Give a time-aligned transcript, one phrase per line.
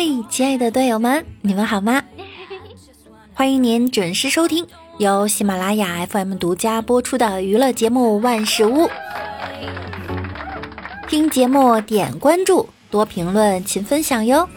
[0.00, 2.00] 嗨，亲爱的队友们，你们好吗？
[3.34, 4.64] 欢迎您准时收听
[4.98, 8.86] 由喜马拉雅 FM 独家播出的娱乐节目《万事屋》。
[11.08, 14.48] 听节目点关注，多评论，勤分享哟。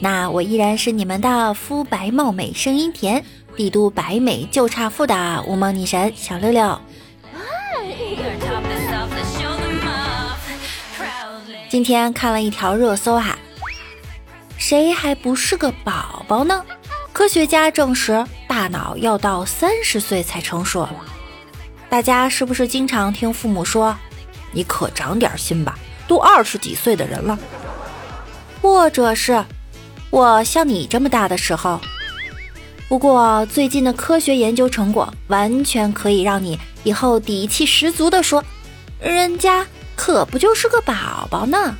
[0.00, 3.22] 那我依然是你们的肤白貌美、声音甜、
[3.54, 6.80] 帝都白美就差富的无毛女神小六六。
[11.68, 13.38] 今天看了一条热搜哈，
[14.70, 16.64] 谁还不是个宝宝呢？
[17.12, 20.88] 科学家证实，大脑要到三十岁才成熟。
[21.88, 23.98] 大家是不是经常听父母说
[24.54, 27.36] ：“你可长点心吧，都二十几岁的人了。”
[28.62, 29.44] 或者是
[30.08, 31.80] “我像你这么大的时候。”
[32.88, 38.44] 不过最近的科学研究成果，完全可以让你以后底气十足的说
[39.02, 39.66] ：“人家。”
[39.98, 41.76] 可不就是个宝宝呢！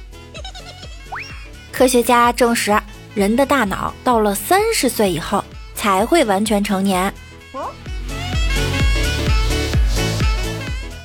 [1.72, 2.78] 科学家证实，
[3.14, 5.44] 人的大脑到了三十岁以后
[5.74, 7.12] 才会完全成年。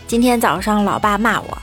[0.08, 1.58] 今天早上，老爸骂我，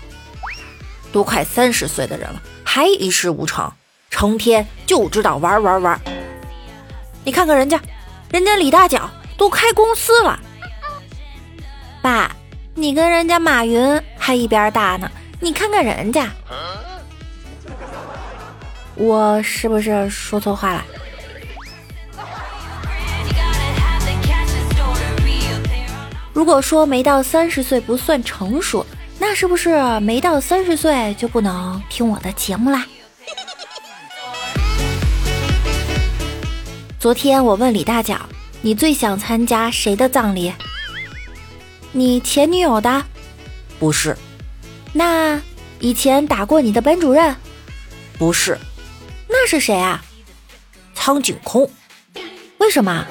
[1.13, 3.71] 都快三十岁的人了，还一事无成，
[4.11, 6.01] 成天就知道玩玩玩。
[7.25, 7.81] 你看看人家，
[8.31, 10.39] 人家李大脚都开公司了。
[12.03, 12.35] 爸，
[12.75, 15.09] 你跟人家马云还一边大呢。
[15.39, 16.29] 你看看人家，
[18.95, 20.85] 我是不是说错话了？
[26.33, 28.85] 如果说没到三十岁不算成熟，
[29.19, 32.87] 那是不是没到三十岁就不能听我的节目啦？
[36.99, 38.19] 昨天我问李大脚，
[38.61, 40.53] 你最想参加谁的葬礼？
[41.93, 43.05] 你前女友的？
[43.79, 44.17] 不是。
[44.93, 45.41] 那
[45.81, 47.35] 以前打过你的班主任，
[48.19, 48.59] 不是，
[49.43, 50.05] 那是谁啊？
[50.95, 51.69] 苍井空。
[52.59, 53.05] 为什么？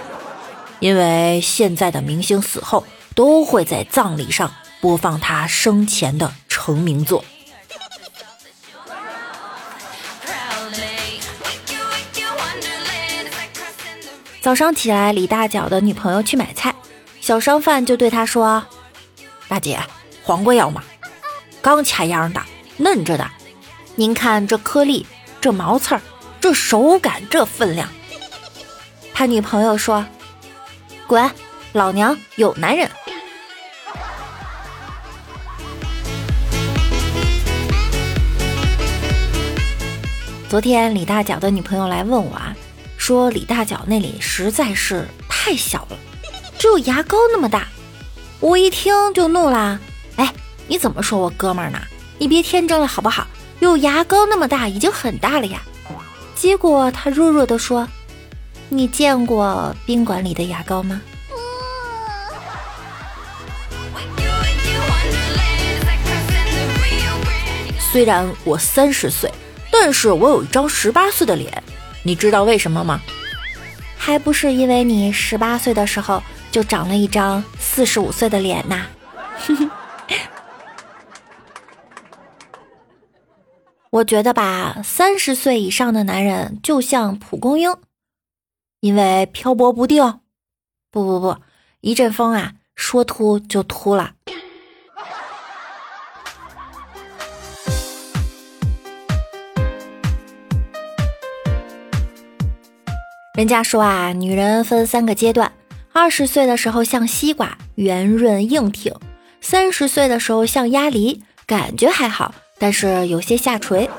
[0.80, 4.50] 因为现在的明星死后都会在葬礼上
[4.80, 7.26] 播放他生前的成名作。
[14.40, 16.74] 早上起来，李大脚的女朋友去买菜，
[17.20, 18.66] 小商贩就对他说
[19.50, 19.78] ：“大姐，
[20.24, 20.82] 黄瓜要吗？”
[21.62, 22.42] 刚掐秧的，
[22.78, 23.30] 嫩着的，
[23.96, 25.06] 您看这颗粒，
[25.42, 26.02] 这毛刺儿，
[26.42, 27.88] 这手感，这分量。
[29.14, 30.04] 他女朋友说
[31.06, 31.30] ：“滚，
[31.72, 32.90] 老娘有男人。”
[40.50, 42.56] 昨天李大脚的女朋友来问我啊，
[42.98, 45.98] 说李大脚那里实在是太小了，
[46.58, 47.68] 只有牙膏那么大。
[48.40, 49.80] 我一听就怒啦，
[50.16, 50.34] 哎。
[50.68, 51.80] 你怎么说我哥们儿呢？
[52.18, 53.28] 你别天真了好不好？
[53.60, 55.62] 有牙膏那么大已经很大了呀。
[56.42, 57.88] 结果他弱弱的说
[58.68, 61.00] ：“你见过宾馆里的牙膏吗？”
[67.80, 69.32] 虽然我三十岁，
[69.72, 71.62] 但是我有一张十八岁的脸。
[72.02, 73.00] 你知道为什么吗？
[73.96, 78.88] 还不是因为你十八岁的时候就长了一张四十五岁的脸呐。
[83.92, 87.76] 我觉得吧，三十岁以上的男人就像蒲公英，
[88.80, 90.22] 因为漂泊不定。
[90.90, 91.36] 不不不，
[91.82, 94.14] 一阵风啊，说秃就秃了。
[103.38, 105.52] 人家说啊，女人分三个阶段：
[105.92, 108.94] 二十岁的时候像西瓜，圆润硬挺；
[109.42, 112.34] 三十岁的时候像鸭梨，感觉还好。
[112.62, 113.90] 但是有些下垂，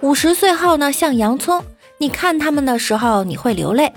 [0.00, 1.64] 五十岁后呢，像洋葱，
[1.98, 3.92] 你看他们的时候你会流泪。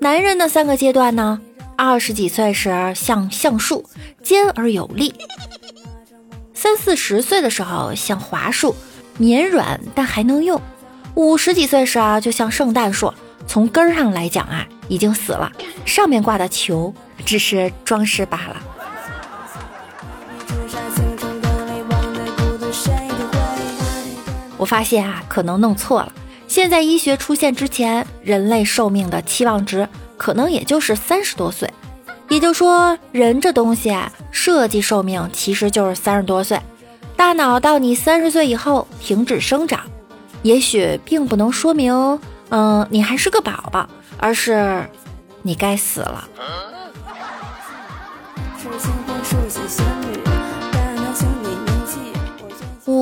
[0.00, 1.40] 男人的三个阶段呢，
[1.76, 3.88] 二十几岁时像橡树，
[4.24, 5.12] 尖而有力；
[6.52, 8.74] 三四十岁的时候像桦树，
[9.18, 10.58] 绵软但还能用；
[11.14, 13.14] 五十几岁时啊，就像圣诞树，
[13.46, 15.52] 从根儿上来讲啊，已经死了，
[15.84, 16.92] 上面挂的球
[17.24, 18.56] 只是装饰罢了。
[24.58, 26.12] 我发现啊，可能弄错了。
[26.46, 31.72] 现在医学出现之前，人类寿命的期望值可能也就是三十多岁。
[32.28, 36.60] 也就说，人这东西啊，设计寿命其实就是三十多岁。
[37.16, 39.80] 大脑到你三十岁以后停止生长，
[40.42, 42.20] 也许并不能说明，
[42.50, 43.88] 嗯，你还是个宝宝，
[44.18, 44.86] 而是
[45.42, 46.28] 你该死了。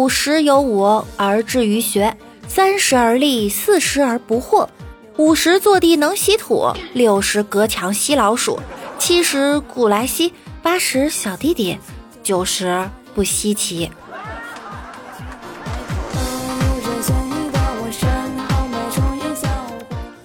[0.07, 2.17] 五十有五而志于学，
[2.47, 4.69] 三十而立，四十而不惑，
[5.17, 8.61] 五十坐地能吸土，六十隔墙吸老鼠，
[9.01, 10.33] 七十古来稀，
[10.63, 11.77] 八十小弟弟，
[12.23, 13.91] 九十不稀奇。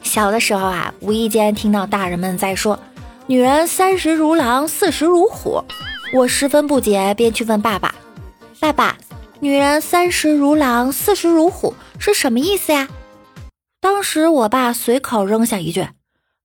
[0.03, 2.79] 小的时候啊，无意间听到大人们在说
[3.25, 5.63] “女人三十如狼，四十如虎”，
[6.13, 7.95] 我十分不解，便去问爸爸
[8.61, 8.95] ：“爸爸，
[9.41, 12.87] 女人三十如狼，四十如虎是什么意思呀？”
[13.81, 15.89] 当时我爸随口扔下一句：“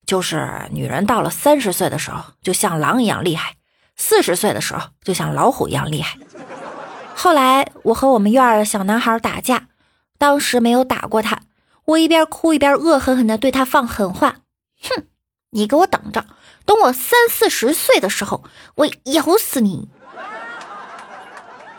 [0.06, 3.52] 就是女人到了三十岁的时候，就像狼一样厉害；
[3.96, 6.16] 四十岁的时候，就像老虎一样厉害。”
[7.14, 9.68] 后来我和我们院儿的小男孩打架，
[10.16, 11.42] 当时没有打过他。
[11.84, 14.36] 我一边哭一边恶狠狠地对他放狠话
[14.80, 15.04] ：“哼，
[15.50, 16.24] 你给我等着，
[16.64, 18.42] 等我三四十岁的时候，
[18.76, 19.90] 我咬死你！”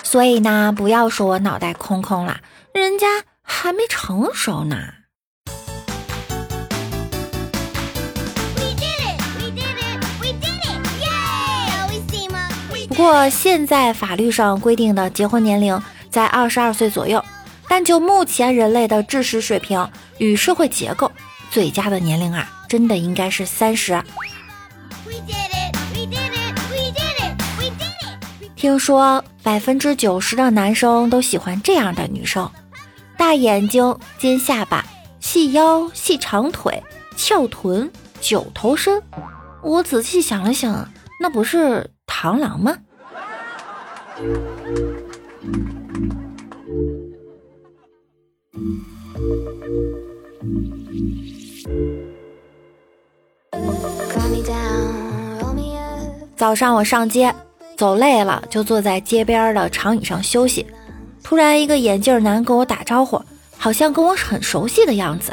[0.09, 2.39] 所以呢，不要说我脑袋空空了，
[2.73, 3.05] 人家
[3.41, 4.77] 还没成熟呢。
[12.87, 15.77] 不过现在法律上规定的结婚年龄
[16.09, 17.21] 在二十二岁左右。
[17.67, 21.11] 但就目前人类的知识水平与社会结构，
[21.51, 24.01] 最佳的年龄啊，真的应该是三十。
[28.67, 32.51] 听说百分之九十的男生都喜欢这样的女生：
[33.17, 34.85] 大眼睛、尖下巴、
[35.21, 36.83] 细腰、细长腿、
[37.15, 39.01] 翘臀、九头身。
[39.63, 40.85] 我仔细想了想，
[41.21, 42.77] 那不是螳螂吗？
[56.35, 57.33] 早上我上街
[57.77, 60.65] 走累了，就坐在街边的长椅上休息。
[61.23, 63.21] 突然，一个眼镜男跟我打招呼，
[63.55, 65.31] 好像跟我很熟悉的样子。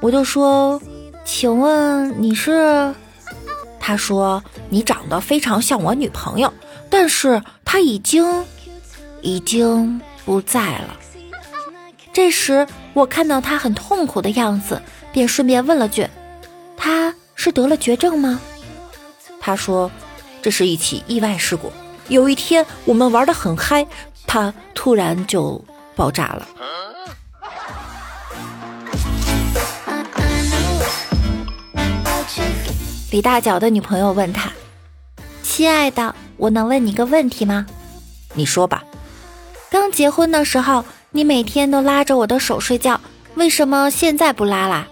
[0.00, 0.80] 我就说
[1.22, 2.94] ：“请问你是？”
[3.78, 6.50] 他说：“你长得非常像我女朋友，
[6.88, 8.42] 但是她已经
[9.20, 10.96] 已经不在了。”
[12.10, 14.80] 这时，我看到他很痛苦的样子，
[15.12, 16.08] 便顺便问了句
[16.74, 18.40] ：“他是得了绝症吗？”
[19.38, 19.90] 他说。
[20.44, 21.70] 这是一起意外事故。
[22.08, 23.86] 有一天，我们玩的很嗨，
[24.26, 25.64] 他突然就
[25.96, 26.46] 爆炸了。
[33.10, 34.50] 李大脚的女朋友问他
[35.42, 37.66] ：“亲爱的，我能问你个问题吗
[38.34, 38.82] ？”“你说吧。
[39.70, 43.00] ”“刚结婚的时候，你每天都拉着我的手睡觉，
[43.34, 44.86] 为什么现在不拉啦？”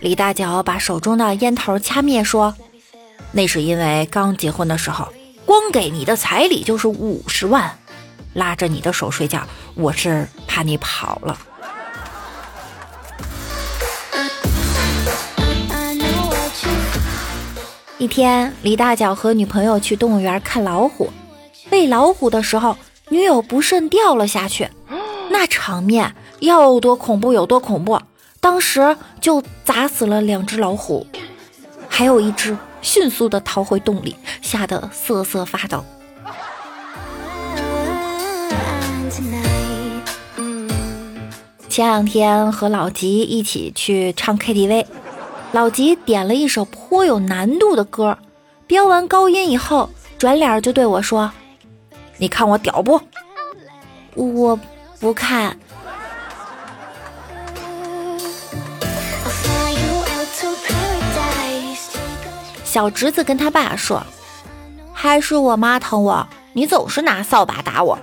[0.00, 2.54] 李大脚把手中的烟头掐灭，说。
[3.30, 5.06] 那是因为刚结婚的时候，
[5.48, 7.78] 光给你的彩礼就是五十万，
[8.34, 11.38] 拉着你的手睡觉，我是怕你跑了。
[17.96, 21.10] 一天，李大脚和女朋友去动物园看老虎，
[21.70, 22.76] 喂老虎的时候，
[23.08, 24.68] 女友不慎掉了下去，
[25.30, 27.98] 那场面要多恐怖有多恐怖，
[28.38, 31.06] 当时就砸死了两只老虎，
[31.88, 32.54] 还有一只。
[32.80, 35.84] 迅速的逃回洞里，吓得瑟瑟发抖。
[41.68, 44.84] 前两天和老吉一起去唱 KTV，
[45.52, 48.18] 老吉点了一首颇有难度的歌，
[48.66, 51.30] 飙完高音以后，转脸就对我说
[52.18, 53.00] ：“你看我屌不？”
[54.14, 54.58] 我
[54.98, 55.56] 不看。
[62.70, 64.04] 小侄子跟他爸说
[64.92, 67.98] ：“还是我妈疼我，你总是拿扫把打我。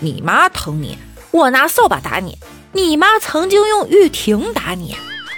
[0.00, 0.98] 你妈疼你，
[1.30, 2.36] 我拿扫把打你。
[2.72, 4.94] 你妈曾经用玉婷打你，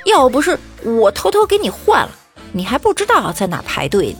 [0.06, 2.10] 要不是我偷偷给你换了，
[2.50, 4.18] 你还不知道在哪排队呢。”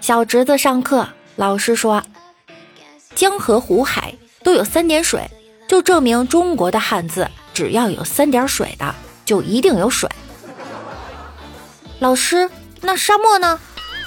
[0.00, 1.06] 小侄子上课，
[1.36, 2.02] 老师说
[3.14, 5.30] ：“江河湖海都有三点水。”
[5.68, 8.94] 就证明中国的汉字，只要有三点水的，
[9.24, 10.08] 就一定有水。
[12.00, 13.60] 老师，那沙漠呢？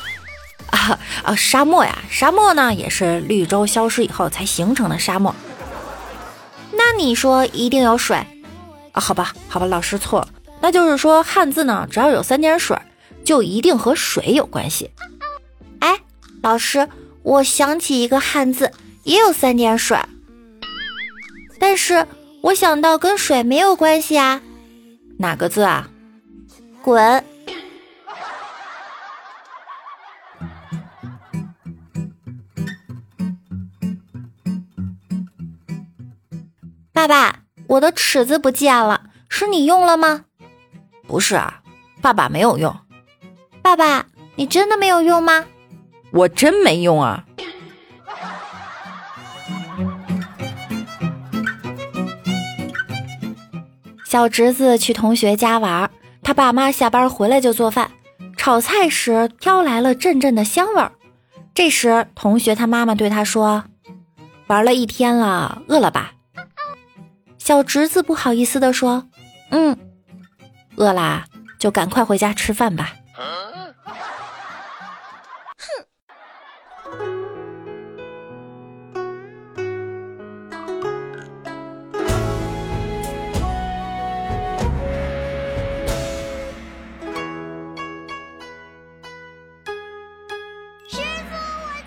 [0.71, 5.35] 啊啊，沙漠呀，沙漠呢也是绿洲消失以后才形成的沙漠。
[6.71, 8.17] 那你说一定有水？
[8.93, 10.29] 啊，好吧，好吧，老师错了。
[10.61, 12.75] 那就是说汉字呢，只要有三点水，
[13.23, 14.89] 就一定和水有关系。
[15.79, 15.99] 哎，
[16.41, 16.87] 老师，
[17.21, 18.71] 我想起一个汉字，
[19.03, 19.99] 也有三点水。
[21.61, 22.07] 但是
[22.41, 24.41] 我想到跟水没有关系啊。
[25.19, 25.87] 哪个字啊？
[26.81, 27.23] 滚。
[36.91, 40.25] 爸爸我的尺子不见了是你用了吗？
[41.07, 41.61] 不是啊
[42.01, 42.75] 爸爸没有用。
[43.61, 45.45] 爸爸你真的没有用吗？
[46.11, 47.23] 我真没用啊。
[54.11, 55.89] 小侄子去同学家玩，
[56.21, 57.91] 他爸妈下班回来就做饭，
[58.35, 60.91] 炒菜时飘来了阵阵的香味儿。
[61.53, 63.63] 这时，同学他妈妈对他说
[64.47, 66.11] ：“玩了一天了，饿了吧？”
[67.39, 69.07] 小侄子不好意思地说
[69.49, 69.77] ：“嗯，
[70.75, 71.23] 饿啦，
[71.57, 72.91] 就赶快回家吃饭吧。”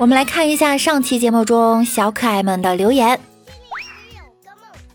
[0.05, 3.19] 我们来看一下上期节目中小可爱们的留言。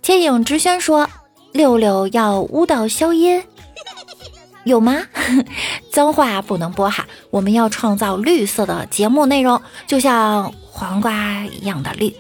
[0.03, 1.09] 天影之轩说
[1.51, 3.43] ：“六六要舞蹈消音，
[4.65, 5.01] 有吗？
[5.91, 12.15] 脏话不能播哈，我们要创造绿色的节目内容，就像黄瓜一样的绿。”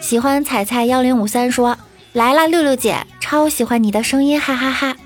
[0.00, 1.78] 喜欢彩彩幺零五三说
[2.12, 4.96] ：“来啦，六六姐，超喜欢你的声音，哈哈哈。”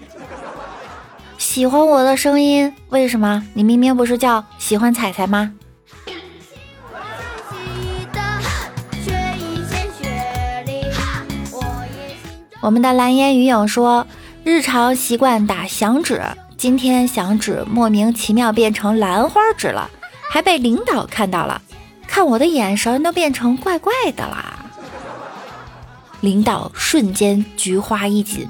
[1.55, 2.75] 喜欢我的声音？
[2.89, 3.41] 为什么？
[3.55, 5.53] 你明明不是叫喜欢彩彩吗？
[12.61, 14.05] 我们的蓝烟鱼影说，
[14.43, 16.21] 日常习惯打响指，
[16.57, 19.89] 今天响指莫名其妙变成兰花指了，
[20.29, 21.63] 还被领导看到了，
[22.09, 24.59] 看我的眼神都变成怪怪的啦。
[26.21, 28.49] 领导瞬间菊花一紧。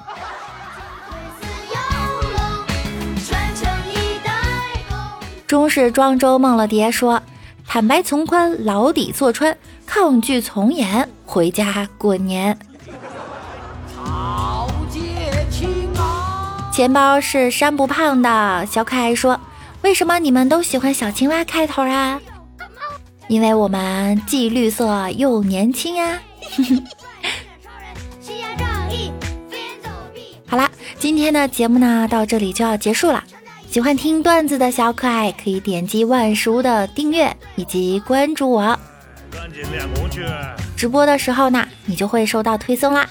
[5.46, 7.22] 中式庄周梦了蝶说
[7.66, 12.58] ：“坦白从宽，牢底坐穿，抗拒从严，回家过年。”
[16.72, 19.38] 钱包是山不胖的小可爱说
[19.82, 22.20] ：“为什么你们都喜欢小青蛙开头啊？
[23.28, 26.18] 因为我们既绿色又年轻呀。
[30.48, 33.22] ”好啦，今天的节目呢，到这里就要结束了。
[33.74, 38.78] 喜欢听段子的小可爱可以点击万叔的订阅以及关注我。
[40.76, 43.04] 直播的时候呢，你就会收到推送啦。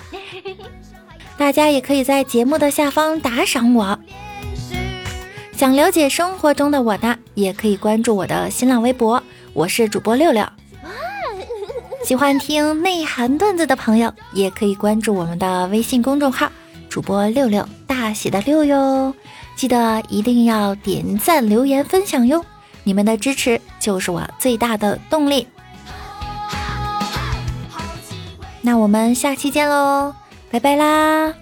[1.35, 3.99] 大家也可以在节目的下方打赏我。
[5.51, 10.47] 想了解生活中的我呢，也可以关注我的新浪微博，我是主播六六。
[12.05, 16.49] 喜欢听内涵段子的朋友，也可以关注我们的微信公众号，
[16.87, 19.13] 主播六六大写的六哟。
[19.55, 22.43] 记得一定要点赞、留言、分享哟！
[22.83, 25.47] 你们的支持就是我最大的动力。
[28.61, 30.13] 那我们下期见喽，
[30.49, 31.33] 拜拜啦！